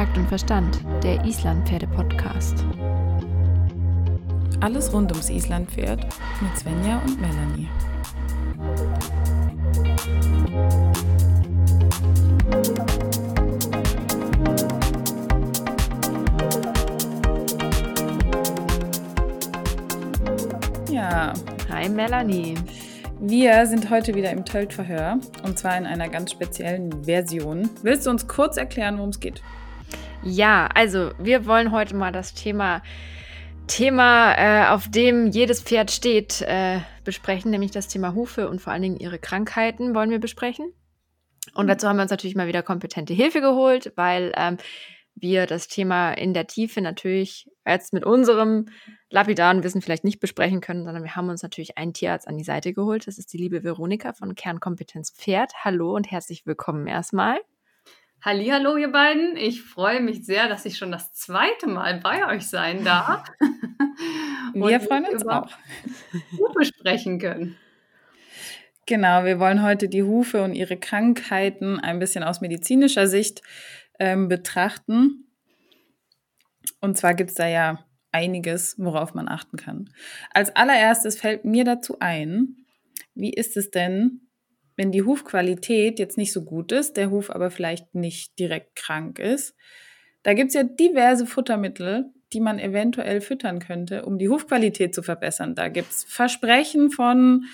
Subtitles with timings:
[0.00, 2.64] Takt und Verstand, der Islandpferde-Podcast.
[4.62, 6.06] Alles rund ums Islandpferd
[6.40, 7.68] mit Svenja und Melanie.
[20.90, 21.34] Ja.
[21.68, 22.54] Hi Melanie.
[23.20, 27.68] Wir sind heute wieder im Tölt-Verhör und zwar in einer ganz speziellen Version.
[27.82, 29.42] Willst du uns kurz erklären, worum es geht?
[30.22, 32.82] Ja, also wir wollen heute mal das Thema,
[33.66, 38.72] Thema äh, auf dem jedes Pferd steht, äh, besprechen, nämlich das Thema Hufe und vor
[38.72, 40.74] allen Dingen ihre Krankheiten wollen wir besprechen.
[41.54, 44.58] Und dazu haben wir uns natürlich mal wieder kompetente Hilfe geholt, weil ähm,
[45.14, 48.66] wir das Thema in der Tiefe natürlich jetzt mit unserem
[49.08, 52.44] lapidaren Wissen vielleicht nicht besprechen können, sondern wir haben uns natürlich einen Tierarzt an die
[52.44, 53.06] Seite geholt.
[53.06, 55.52] Das ist die liebe Veronika von Kernkompetenz Pferd.
[55.64, 57.40] Hallo und herzlich willkommen erstmal.
[58.22, 59.38] Hallo, ihr beiden.
[59.38, 63.24] Ich freue mich sehr, dass ich schon das zweite Mal bei euch sein darf.
[64.54, 65.50] wir freuen uns auch.
[66.38, 67.56] Hufe sprechen können.
[68.84, 73.40] Genau, wir wollen heute die Hufe und ihre Krankheiten ein bisschen aus medizinischer Sicht
[73.98, 75.26] ähm, betrachten.
[76.82, 79.88] Und zwar gibt es da ja einiges, worauf man achten kann.
[80.34, 82.66] Als allererstes fällt mir dazu ein,
[83.14, 84.29] wie ist es denn,
[84.80, 89.18] wenn die Hufqualität jetzt nicht so gut ist, der Huf aber vielleicht nicht direkt krank
[89.18, 89.54] ist?
[90.22, 95.02] Da gibt es ja diverse Futtermittel, die man eventuell füttern könnte, um die Hufqualität zu
[95.02, 95.54] verbessern.
[95.54, 97.44] Da gibt es Versprechen von,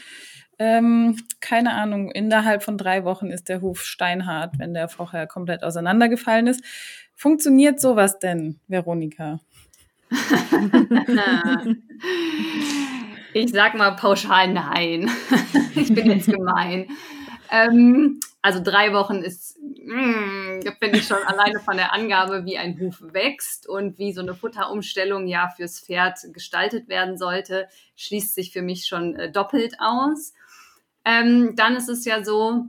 [0.60, 5.64] ähm, keine Ahnung, innerhalb von drei Wochen ist der Huf steinhart, wenn der vorher komplett
[5.64, 6.62] auseinandergefallen ist.
[7.16, 9.40] Funktioniert sowas denn, Veronika?
[13.34, 15.10] ich sag mal pauschal nein.
[15.74, 16.86] ich bin jetzt gemein.
[17.50, 22.78] Ähm, also drei Wochen ist, mm, finde ich schon alleine von der Angabe, wie ein
[22.78, 28.52] Huf wächst und wie so eine Futterumstellung ja fürs Pferd gestaltet werden sollte, schließt sich
[28.52, 30.32] für mich schon äh, doppelt aus.
[31.04, 32.66] Ähm, dann ist es ja so,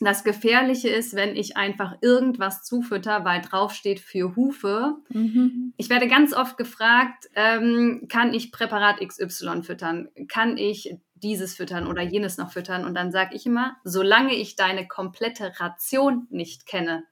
[0.00, 4.96] das Gefährliche ist, wenn ich einfach irgendwas zufütter, weil draufsteht für Hufe.
[5.08, 5.72] Mhm.
[5.76, 10.08] Ich werde ganz oft gefragt, ähm, kann ich Präparat XY füttern?
[10.28, 12.84] Kann ich dieses füttern oder jenes noch füttern?
[12.84, 17.04] Und dann sage ich immer, solange ich deine komplette Ration nicht kenne,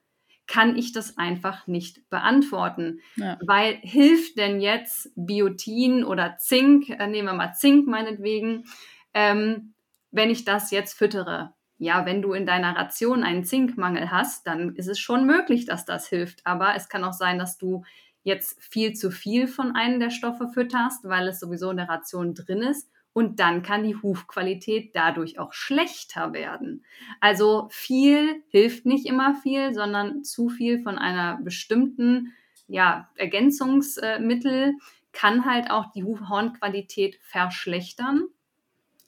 [0.45, 2.99] kann ich das einfach nicht beantworten.
[3.15, 3.39] Ja.
[3.45, 8.65] Weil hilft denn jetzt Biotin oder Zink, äh, nehmen wir mal Zink meinetwegen,
[9.13, 9.73] ähm,
[10.11, 11.53] wenn ich das jetzt füttere?
[11.83, 15.85] ja, wenn du in deiner Ration einen Zinkmangel hast, dann ist es schon möglich, dass
[15.85, 16.45] das hilft.
[16.45, 17.83] Aber es kann auch sein, dass du
[18.23, 22.33] jetzt viel zu viel von einem der Stoffe fütterst, weil es sowieso in der Ration
[22.33, 22.89] drin ist.
[23.13, 26.83] Und dann kann die Hufqualität dadurch auch schlechter werden.
[27.19, 32.33] Also viel hilft nicht immer viel, sondern zu viel von einer bestimmten
[32.67, 34.73] ja, Ergänzungsmittel
[35.11, 38.23] kann halt auch die Hornqualität verschlechtern.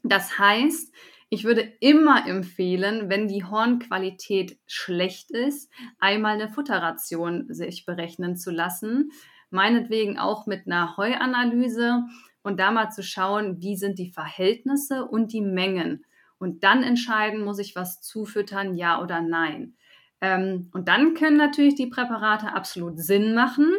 [0.04, 0.94] Das heißt,
[1.30, 8.52] ich würde immer empfehlen, wenn die Hornqualität schlecht ist, einmal eine Futterration sich berechnen zu
[8.52, 9.12] lassen.
[9.50, 12.04] Meinetwegen auch mit einer Heuanalyse
[12.46, 16.06] und da mal zu schauen, wie sind die Verhältnisse und die Mengen.
[16.38, 19.76] Und dann entscheiden, muss ich was zufüttern, ja oder nein.
[20.22, 23.74] Ähm, und dann können natürlich die Präparate absolut Sinn machen.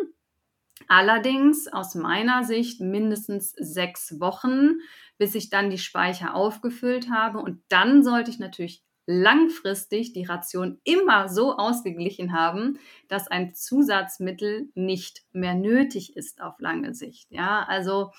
[0.88, 4.80] Allerdings aus meiner Sicht mindestens sechs Wochen
[5.18, 7.38] bis ich dann die Speicher aufgefüllt habe.
[7.38, 12.78] Und dann sollte ich natürlich langfristig die Ration immer so ausgeglichen haben,
[13.08, 17.30] dass ein Zusatzmittel nicht mehr nötig ist auf lange Sicht.
[17.30, 18.10] Ja, also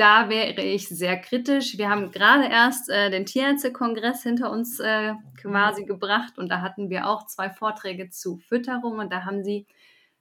[0.00, 1.76] da wäre ich sehr kritisch.
[1.76, 6.88] Wir haben gerade erst äh, den Tierärztekongress hinter uns äh, quasi gebracht und da hatten
[6.88, 9.66] wir auch zwei Vorträge zu Fütterung und da haben sie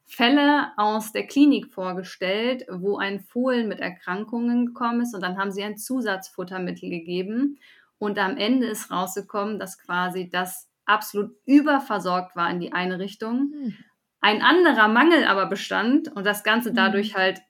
[0.06, 5.51] Fälle aus der Klinik vorgestellt, wo ein Fohlen mit Erkrankungen gekommen ist und dann haben
[5.51, 7.57] sie ein Zusatzfuttermittel gegeben
[8.00, 13.54] und am Ende ist rausgekommen, dass quasi das absolut überversorgt war in die eine Richtung.
[13.54, 13.77] Hm.
[14.19, 17.21] Ein anderer Mangel aber bestand und das Ganze dadurch hm.
[17.21, 17.42] halt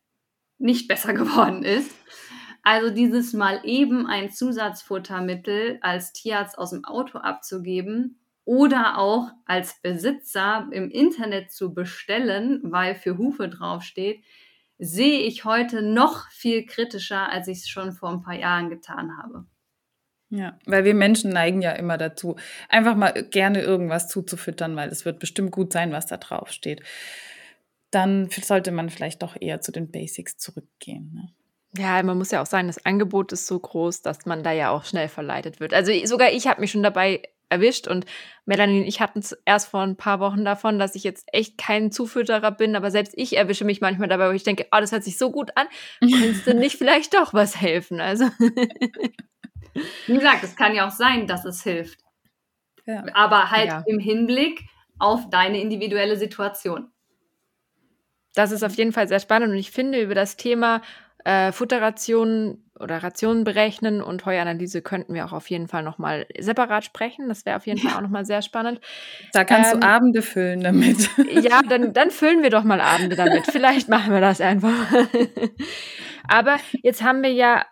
[0.60, 1.92] nicht besser geworden ist.
[2.62, 8.20] Also dieses mal eben ein Zusatzfuttermittel als Tierarzt aus dem Auto abzugeben,
[8.50, 14.24] oder auch als Besitzer im Internet zu bestellen, weil für Hufe draufsteht,
[14.80, 19.20] sehe ich heute noch viel kritischer, als ich es schon vor ein paar Jahren getan
[19.20, 19.46] habe.
[20.32, 22.38] Ja, weil wir Menschen neigen ja immer dazu,
[22.70, 26.82] einfach mal gerne irgendwas zuzufüttern, weil es wird bestimmt gut sein, was da draufsteht.
[27.92, 31.12] Dann sollte man vielleicht doch eher zu den Basics zurückgehen.
[31.14, 31.34] Ne?
[31.78, 34.70] Ja, man muss ja auch sagen, das Angebot ist so groß, dass man da ja
[34.70, 35.74] auch schnell verleitet wird.
[35.74, 37.88] Also sogar ich habe mich schon dabei erwischt.
[37.88, 38.06] Und
[38.46, 41.58] Melanie und ich hatten es erst vor ein paar Wochen davon, dass ich jetzt echt
[41.58, 44.92] kein Zufütterer bin, aber selbst ich erwische mich manchmal dabei, wo ich denke, oh, das
[44.92, 45.68] hört sich so gut an,
[46.00, 48.00] könntest du nicht vielleicht doch was helfen?
[48.00, 48.26] Also.
[50.08, 52.00] Wie gesagt, es kann ja auch sein, dass es hilft.
[52.86, 53.04] Ja.
[53.14, 53.84] Aber halt ja.
[53.86, 54.62] im Hinblick
[54.98, 56.92] auf deine individuelle Situation.
[58.36, 60.82] Das ist auf jeden Fall sehr spannend und ich finde, über das Thema
[61.26, 66.86] äh, Futterrationen oder Rationen berechnen und Heuanalyse könnten wir auch auf jeden Fall nochmal separat
[66.86, 67.28] sprechen.
[67.28, 68.80] Das wäre auf jeden Fall auch nochmal sehr spannend.
[69.34, 71.10] Da kannst ähm, du Abende füllen damit.
[71.42, 73.46] Ja, dann, dann füllen wir doch mal Abende damit.
[73.52, 74.94] Vielleicht machen wir das einfach.
[76.28, 77.66] Aber jetzt haben wir ja,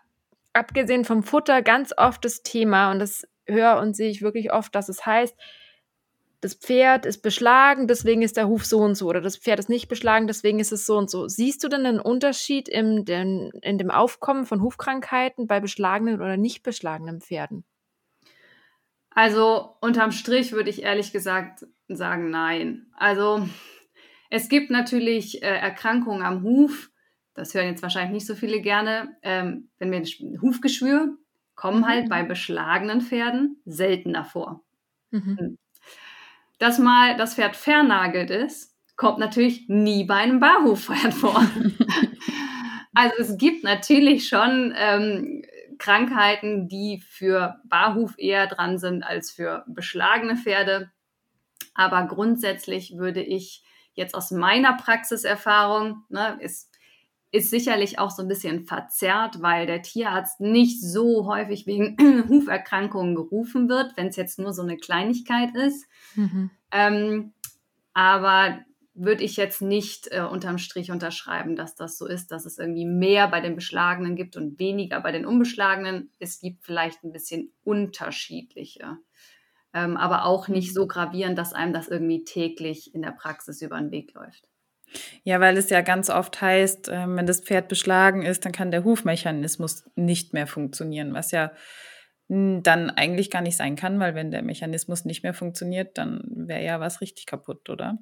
[0.52, 4.74] abgesehen vom Futter, ganz oft das Thema, und das höre und sehe ich wirklich oft,
[4.74, 5.34] dass es heißt,
[6.40, 9.08] das Pferd ist beschlagen, deswegen ist der Huf so und so.
[9.08, 11.26] Oder das Pferd ist nicht beschlagen, deswegen ist es so und so.
[11.26, 16.36] Siehst du denn einen Unterschied im, den, in dem Aufkommen von Hufkrankheiten bei beschlagenen oder
[16.36, 17.64] nicht beschlagenen Pferden?
[19.10, 22.86] Also unterm Strich würde ich ehrlich gesagt sagen, nein.
[22.96, 23.48] Also
[24.30, 26.90] es gibt natürlich äh, Erkrankungen am Huf.
[27.34, 29.16] Das hören jetzt wahrscheinlich nicht so viele gerne.
[29.22, 30.02] Ähm, wenn wir
[30.40, 31.16] Hufgeschwür
[31.56, 32.10] kommen halt mhm.
[32.10, 34.62] bei beschlagenen Pferden seltener vor.
[35.10, 35.58] Mhm.
[36.58, 41.40] Dass mal das Pferd vernagelt ist, kommt natürlich nie bei einem Barhufpferd vor.
[42.94, 45.42] also es gibt natürlich schon ähm,
[45.78, 50.90] Krankheiten, die für Barhuf eher dran sind als für beschlagene Pferde.
[51.74, 53.62] Aber grundsätzlich würde ich
[53.92, 56.67] jetzt aus meiner Praxiserfahrung, ne, ist,
[57.30, 61.96] ist sicherlich auch so ein bisschen verzerrt, weil der Tierarzt nicht so häufig wegen
[62.28, 65.86] Huferkrankungen gerufen wird, wenn es jetzt nur so eine Kleinigkeit ist.
[66.14, 66.50] Mhm.
[66.72, 67.32] Ähm,
[67.92, 68.60] aber
[68.94, 72.84] würde ich jetzt nicht äh, unterm Strich unterschreiben, dass das so ist, dass es irgendwie
[72.84, 76.10] mehr bei den Beschlagenen gibt und weniger bei den Unbeschlagenen.
[76.18, 78.98] Es gibt vielleicht ein bisschen unterschiedliche,
[79.72, 83.78] ähm, aber auch nicht so gravierend, dass einem das irgendwie täglich in der Praxis über
[83.78, 84.48] den Weg läuft.
[85.22, 88.70] Ja, weil es ja ganz oft heißt, äh, wenn das Pferd beschlagen ist, dann kann
[88.70, 91.52] der Hufmechanismus nicht mehr funktionieren, was ja
[92.30, 96.62] dann eigentlich gar nicht sein kann, weil wenn der Mechanismus nicht mehr funktioniert, dann wäre
[96.62, 97.96] ja was richtig kaputt, oder?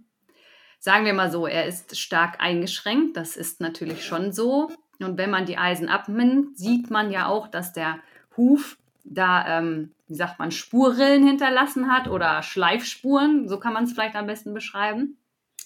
[0.80, 4.70] Sagen wir mal so, er ist stark eingeschränkt, das ist natürlich schon so.
[4.98, 8.00] Und wenn man die Eisen abnimmt, sieht man ja auch, dass der
[8.36, 13.92] Huf da, ähm, wie sagt man, Spurrillen hinterlassen hat oder Schleifspuren, so kann man es
[13.92, 15.16] vielleicht am besten beschreiben.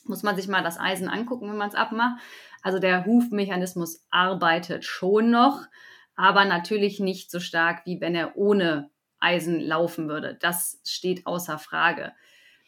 [0.04, 2.20] Muss man sich mal das Eisen angucken, wenn man es abmacht.
[2.62, 5.66] Also der Hufmechanismus arbeitet schon noch
[6.20, 10.36] aber natürlich nicht so stark, wie wenn er ohne Eisen laufen würde.
[10.38, 12.12] Das steht außer Frage.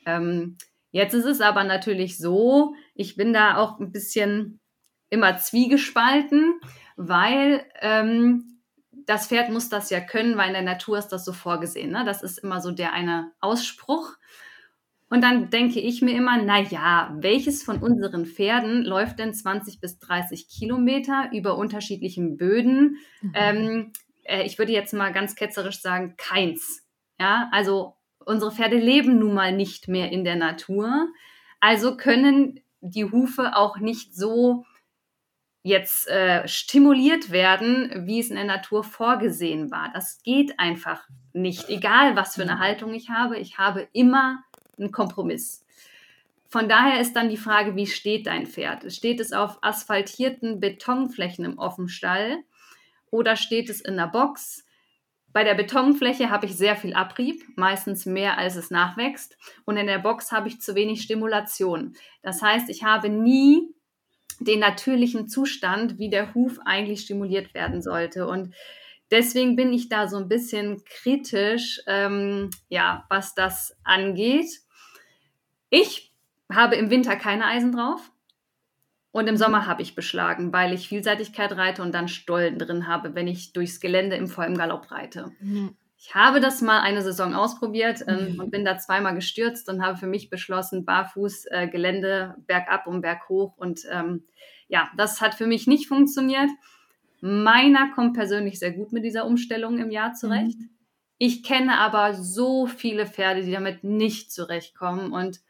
[0.06, 0.56] Ähm,
[0.90, 4.58] jetzt ist es aber natürlich so, ich bin da auch ein bisschen
[5.11, 6.61] immer zwiegespalten,
[6.96, 8.62] weil ähm,
[9.05, 11.90] das Pferd muss das ja können, weil in der Natur ist das so vorgesehen.
[11.90, 12.06] Ne?
[12.06, 14.17] Das ist immer so der eine Ausspruch.
[15.12, 19.79] Und dann denke ich mir immer, na ja, welches von unseren Pferden läuft denn 20
[19.79, 22.97] bis 30 Kilometer über unterschiedlichen Böden?
[23.20, 23.32] Mhm.
[23.35, 23.93] Ähm,
[24.23, 26.82] äh, ich würde jetzt mal ganz ketzerisch sagen, keins.
[27.20, 27.94] Ja, also
[28.25, 31.09] unsere Pferde leben nun mal nicht mehr in der Natur.
[31.61, 34.64] Also können die Hufe auch nicht so
[35.62, 39.91] jetzt äh, stimuliert werden, wie es in der Natur vorgesehen war.
[39.93, 41.69] Das geht einfach nicht.
[41.69, 42.61] Egal, was für eine mhm.
[42.61, 44.43] Haltung ich habe, ich habe immer
[44.79, 45.65] ein Kompromiss.
[46.49, 48.93] Von daher ist dann die Frage, wie steht dein Pferd?
[48.93, 52.38] Steht es auf asphaltierten Betonflächen im Offenstall
[53.11, 54.67] oder steht es in der Box?
[55.33, 59.38] Bei der Betonfläche habe ich sehr viel Abrieb, meistens mehr als es nachwächst.
[59.64, 61.95] Und in der Box habe ich zu wenig Stimulation.
[62.23, 63.75] Das heißt, ich habe nie
[64.41, 68.26] den natürlichen Zustand, wie der Huf eigentlich stimuliert werden sollte.
[68.26, 68.55] Und
[69.11, 74.62] deswegen bin ich da so ein bisschen kritisch, ähm, ja, was das angeht.
[75.75, 76.12] Ich
[76.52, 78.12] habe im Winter keine Eisen drauf.
[79.11, 83.14] Und im Sommer habe ich beschlagen, weil ich Vielseitigkeit reite und dann Stollen drin habe,
[83.14, 85.33] wenn ich durchs Gelände im vollen Galopp reite.
[85.41, 85.75] Mhm.
[85.97, 88.41] Ich habe das mal eine Saison ausprobiert ähm, mhm.
[88.41, 93.00] und bin da zweimal gestürzt und habe für mich beschlossen, barfuß äh, Gelände bergab und
[93.00, 93.57] berghoch.
[93.57, 94.25] Und ähm,
[94.69, 96.50] ja, das hat für mich nicht funktioniert.
[97.23, 100.59] Meiner kommt persönlich sehr gut mit dieser Umstellung im Jahr zurecht.
[100.59, 100.71] Mhm.
[101.17, 105.41] Ich kenne aber so viele Pferde, die damit nicht zurechtkommen und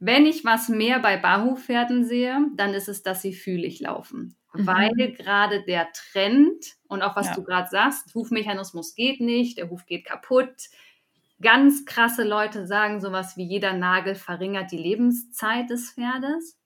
[0.00, 4.36] wenn ich was mehr bei Barhufpferden sehe, dann ist es, dass sie fühlig laufen.
[4.54, 4.66] Mhm.
[4.66, 7.34] Weil gerade der Trend und auch was ja.
[7.34, 10.54] du gerade sagst, Hufmechanismus geht nicht, der Huf geht kaputt.
[11.42, 16.58] Ganz krasse Leute sagen sowas wie jeder Nagel verringert die Lebenszeit des Pferdes.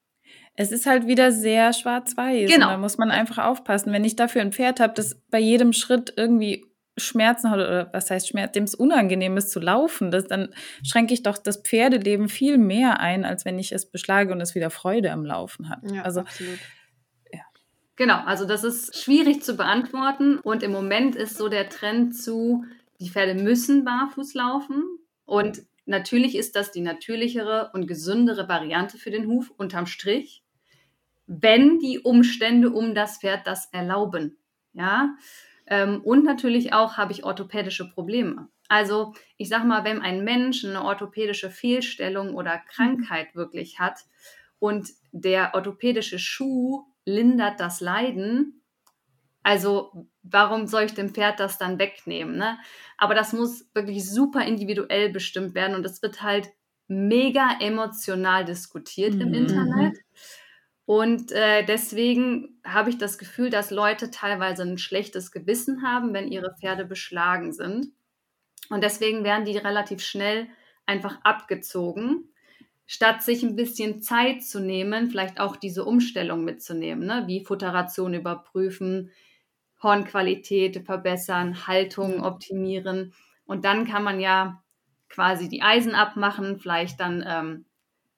[0.56, 2.50] Es ist halt wieder sehr schwarz-weiß.
[2.50, 2.68] Genau.
[2.68, 3.92] Da muss man einfach aufpassen.
[3.92, 6.64] Wenn ich dafür ein Pferd habe, das bei jedem Schritt irgendwie
[6.96, 10.54] Schmerzen hat oder was heißt Schmerz, dem es unangenehm ist zu laufen, das, dann
[10.86, 14.54] schränke ich doch das Pferdeleben viel mehr ein, als wenn ich es beschlage und es
[14.54, 15.80] wieder Freude am Laufen hat.
[15.90, 16.58] Ja, also absolut.
[17.96, 22.64] Genau, also das ist schwierig zu beantworten und im Moment ist so der Trend zu,
[22.98, 24.82] die Pferde müssen barfuß laufen
[25.24, 30.42] und natürlich ist das die natürlichere und gesündere Variante für den Huf unterm Strich,
[31.26, 34.38] wenn die Umstände um das Pferd das erlauben.
[34.72, 35.14] Ja,
[35.66, 38.48] ähm, und natürlich auch habe ich orthopädische Probleme.
[38.68, 44.00] Also ich sage mal, wenn ein Mensch eine orthopädische Fehlstellung oder Krankheit wirklich hat
[44.58, 48.62] und der orthopädische Schuh lindert das Leiden.
[49.42, 52.36] Also warum soll ich dem Pferd das dann wegnehmen?
[52.36, 52.58] Ne?
[52.96, 56.48] Aber das muss wirklich super individuell bestimmt werden und es wird halt
[56.88, 59.20] mega emotional diskutiert mhm.
[59.20, 59.98] im Internet.
[60.86, 66.28] Und äh, deswegen habe ich das Gefühl, dass Leute teilweise ein schlechtes Gewissen haben, wenn
[66.28, 67.92] ihre Pferde beschlagen sind.
[68.68, 70.48] Und deswegen werden die relativ schnell
[70.86, 72.28] einfach abgezogen
[72.86, 77.24] statt sich ein bisschen Zeit zu nehmen, vielleicht auch diese Umstellung mitzunehmen, ne?
[77.26, 79.10] wie Futteration überprüfen,
[79.82, 83.12] Hornqualität verbessern, Haltung optimieren.
[83.46, 84.62] Und dann kann man ja
[85.08, 87.64] quasi die Eisen abmachen, vielleicht dann ähm,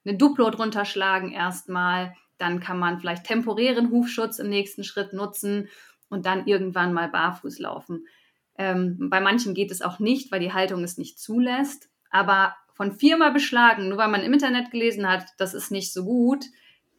[0.05, 2.15] eine Duplo drunter schlagen erstmal.
[2.38, 5.69] Dann kann man vielleicht temporären Hufschutz im nächsten Schritt nutzen
[6.09, 8.07] und dann irgendwann mal barfuß laufen.
[8.59, 11.90] Ähm, bei manchen geht es auch nicht, weil die Haltung es nicht zulässt.
[12.11, 16.05] Aber von viermal beschlagen, nur weil man im Internet gelesen hat, das ist nicht so
[16.05, 16.45] gut,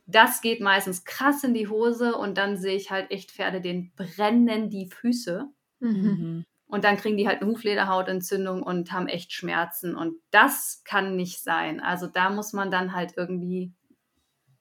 [0.07, 3.91] das geht meistens krass in die Hose und dann sehe ich halt echt Pferde, denen
[3.95, 5.47] brennen die Füße.
[5.79, 6.45] Mhm.
[6.65, 9.95] Und dann kriegen die halt eine Huflederhautentzündung und haben echt Schmerzen.
[9.95, 11.79] Und das kann nicht sein.
[11.79, 13.73] Also da muss man dann halt irgendwie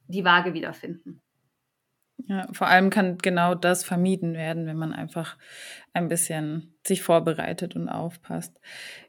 [0.09, 1.23] die Waage wiederfinden.
[2.29, 5.37] Ja, vor allem kann genau das vermieden werden, wenn man einfach
[5.93, 8.59] ein bisschen sich vorbereitet und aufpasst.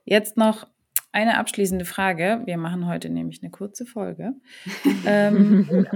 [0.03, 0.67] Jetzt noch
[1.11, 2.41] eine abschließende Frage.
[2.45, 4.33] Wir machen heute nämlich eine kurze Folge.
[5.05, 5.87] ähm,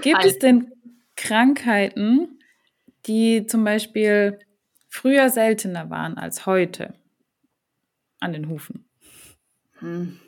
[0.00, 0.72] gibt es denn
[1.16, 2.38] Krankheiten,
[3.06, 4.38] die zum Beispiel
[4.88, 6.94] früher seltener waren als heute
[8.20, 8.88] an den Hufen?
[9.80, 10.18] Hm.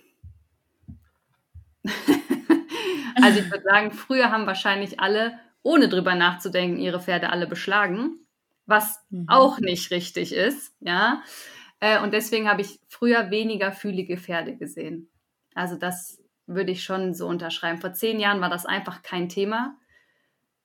[3.23, 8.27] Also ich würde sagen, früher haben wahrscheinlich alle, ohne drüber nachzudenken, ihre Pferde alle beschlagen,
[8.67, 9.27] was mhm.
[9.29, 11.23] auch nicht richtig ist, ja.
[11.81, 15.11] Äh, und deswegen habe ich früher weniger fühlige Pferde gesehen.
[15.55, 17.81] Also das würde ich schon so unterschreiben.
[17.81, 19.77] Vor zehn Jahren war das einfach kein Thema,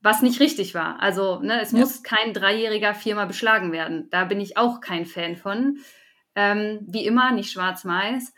[0.01, 1.01] was nicht richtig war.
[1.01, 1.79] Also ne, es ja.
[1.79, 4.09] muss kein Dreijähriger viermal beschlagen werden.
[4.09, 5.77] Da bin ich auch kein Fan von.
[6.35, 8.33] Ähm, wie immer, nicht schwarz-weiß.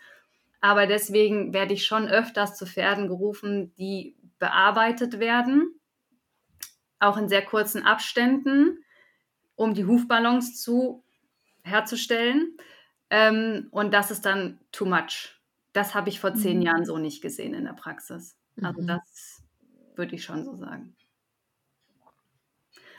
[0.60, 5.80] Aber deswegen werde ich schon öfters zu Pferden gerufen, die bearbeitet werden,
[6.98, 8.84] auch in sehr kurzen Abständen,
[9.54, 11.04] um die Hufballons zu
[11.62, 12.56] herzustellen.
[13.10, 15.40] Ähm, und das ist dann too much.
[15.72, 16.62] Das habe ich vor zehn mhm.
[16.62, 18.36] Jahren so nicht gesehen in der Praxis.
[18.62, 18.86] Also mhm.
[18.86, 19.42] das
[19.94, 20.96] würde ich schon so sagen.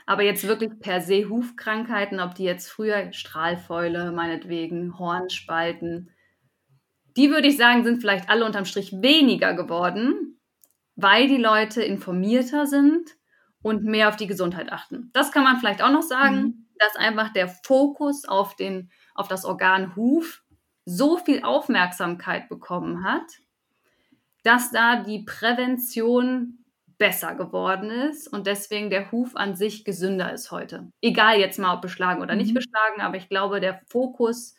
[0.06, 6.10] Aber jetzt wirklich per se Hufkrankheiten, ob die jetzt früher Strahlfäule, meinetwegen, Hornspalten,
[7.16, 10.40] die würde ich sagen, sind vielleicht alle unterm Strich weniger geworden,
[10.96, 13.16] weil die Leute informierter sind
[13.62, 15.10] und mehr auf die Gesundheit achten.
[15.12, 16.36] Das kann man vielleicht auch noch sagen.
[16.36, 20.42] Mhm dass einfach der Fokus auf, den, auf das Organ Huf
[20.84, 23.40] so viel Aufmerksamkeit bekommen hat,
[24.42, 26.64] dass da die Prävention
[26.96, 30.90] besser geworden ist und deswegen der Huf an sich gesünder ist heute.
[31.00, 32.54] Egal jetzt mal, ob beschlagen oder nicht mhm.
[32.54, 34.56] beschlagen, aber ich glaube, der Fokus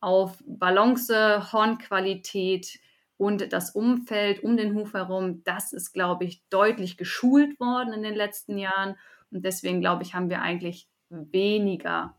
[0.00, 2.78] auf Balance, Hornqualität
[3.16, 8.02] und das Umfeld um den Huf herum, das ist, glaube ich, deutlich geschult worden in
[8.02, 8.96] den letzten Jahren.
[9.30, 12.14] Und deswegen, glaube ich, haben wir eigentlich weniger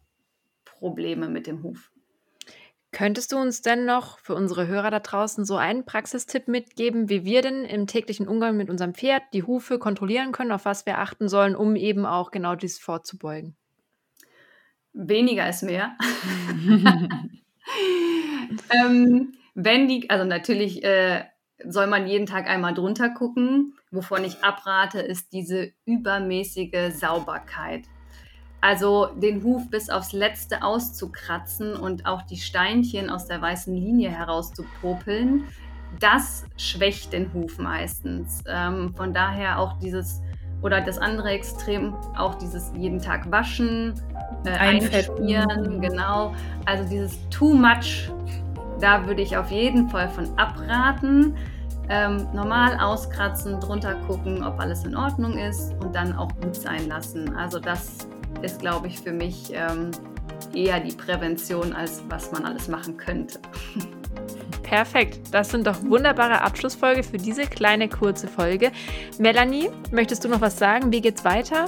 [0.65, 1.91] Probleme mit dem Huf.
[2.91, 7.25] Könntest du uns denn noch für unsere Hörer da draußen so einen Praxistipp mitgeben, wie
[7.25, 10.97] wir denn im täglichen Umgang mit unserem Pferd die Hufe kontrollieren können, auf was wir
[10.97, 13.55] achten sollen, um eben auch genau dies vorzubeugen?
[14.93, 15.95] Weniger ist mehr.
[18.69, 21.23] ähm, wenn die, also natürlich äh,
[21.65, 23.73] soll man jeden Tag einmal drunter gucken.
[23.91, 27.85] Wovon ich abrate, ist diese übermäßige Sauberkeit.
[28.59, 34.09] Also den Huf bis aufs Letzte auszukratzen und auch die Steinchen aus der weißen Linie
[34.09, 35.45] herauszupopeln,
[35.99, 38.43] das schwächt den Huf meistens.
[38.47, 40.21] Ähm, von daher auch dieses,
[40.61, 43.93] oder das andere Extrem, auch dieses jeden Tag waschen,
[44.45, 46.33] äh, einschmieren, genau.
[46.65, 48.11] Also dieses too much,
[48.79, 51.35] da würde ich auf jeden Fall von abraten.
[51.89, 56.87] Ähm, normal auskratzen, drunter gucken, ob alles in Ordnung ist und dann auch gut sein
[56.89, 57.33] lassen.
[57.37, 58.09] Also das
[58.41, 59.91] ist, glaube ich, für mich ähm,
[60.53, 63.39] eher die Prävention, als was man alles machen könnte.
[64.67, 65.19] Perfekt.
[65.31, 68.71] Das sind doch wunderbare Abschlussfolge für diese kleine kurze Folge.
[69.17, 70.91] Melanie, möchtest du noch was sagen?
[70.91, 71.65] Wie geht's weiter?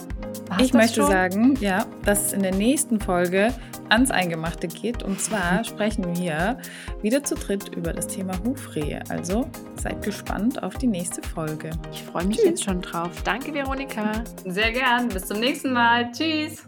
[0.50, 1.12] Hast ich möchte schon?
[1.12, 3.54] sagen, ja, dass es in der nächsten Folge
[3.88, 5.02] ans Eingemachte geht.
[5.02, 6.58] Und zwar sprechen wir
[7.02, 9.02] wieder zu dritt über das Thema Hufrehe.
[9.10, 9.50] Also
[9.82, 11.70] seid gespannt auf die nächste Folge.
[11.92, 12.46] Ich freue mich Tschüss.
[12.46, 13.12] jetzt schon drauf.
[13.24, 14.24] Danke, Veronika.
[14.46, 15.08] Sehr gern.
[15.08, 16.12] Bis zum nächsten Mal.
[16.12, 16.68] Tschüss.